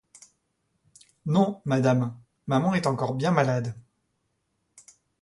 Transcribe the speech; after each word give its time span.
Non, 1.27 1.61
Madame, 1.65 2.17
maman 2.47 2.73
est 2.73 2.87
encore 2.87 3.13
bien 3.13 3.29
malade. 3.29 3.75